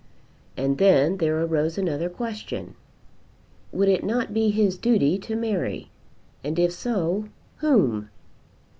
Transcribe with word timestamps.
And 0.57 0.79
then 0.79 1.17
there 1.17 1.39
arose 1.39 1.77
another 1.77 2.09
question. 2.09 2.73
Would 3.71 3.87
it 3.87 4.03
not 4.03 4.33
be 4.33 4.49
his 4.49 4.75
duty 4.75 5.19
to 5.19 5.35
marry, 5.35 5.91
and, 6.43 6.57
if 6.57 6.71
so, 6.73 7.25
whom? 7.57 8.09